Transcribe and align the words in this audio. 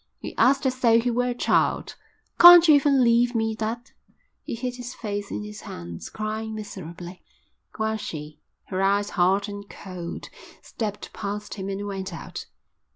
He 0.17 0.35
asked 0.35 0.65
as 0.65 0.79
though 0.79 0.99
he 0.99 1.11
were 1.11 1.27
a 1.29 1.35
child. 1.35 1.95
"Can't 2.39 2.67
you 2.67 2.73
even 2.73 3.03
leave 3.03 3.35
me 3.35 3.55
that?" 3.59 3.93
He 4.41 4.55
hid 4.55 4.77
his 4.77 4.95
face 4.95 5.29
in 5.29 5.43
his 5.43 5.61
hands, 5.61 6.09
crying 6.09 6.55
miserably, 6.55 7.21
while 7.77 7.97
she, 7.97 8.39
her 8.69 8.81
eyes 8.81 9.11
hard 9.11 9.47
and 9.47 9.69
cold, 9.69 10.29
stepped 10.63 11.13
past 11.13 11.53
him 11.53 11.69
and 11.69 11.85
went 11.85 12.11
out. 12.15 12.47